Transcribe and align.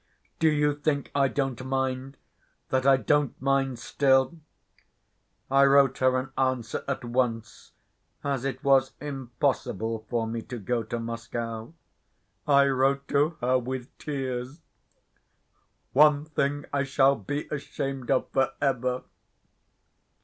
Do 0.39 0.49
you 0.49 0.73
think 0.73 1.11
I 1.13 1.27
don't 1.27 1.63
mind—that 1.63 2.87
I 2.87 2.97
don't 2.97 3.39
mind 3.39 3.77
still? 3.77 4.39
I 5.51 5.63
wrote 5.65 5.99
her 5.99 6.17
an 6.17 6.31
answer 6.35 6.83
at 6.87 7.05
once, 7.05 7.73
as 8.23 8.43
it 8.43 8.63
was 8.63 8.93
impossible 8.99 10.07
for 10.09 10.25
me 10.25 10.41
to 10.41 10.57
go 10.57 10.81
to 10.81 10.97
Moscow. 10.97 11.75
I 12.47 12.65
wrote 12.67 13.07
to 13.09 13.37
her 13.41 13.59
with 13.59 13.95
tears. 13.99 14.63
One 15.93 16.25
thing 16.25 16.65
I 16.73 16.83
shall 16.83 17.15
be 17.15 17.47
ashamed 17.51 18.09
of 18.09 18.27
for 18.31 18.53
ever. 18.59 19.03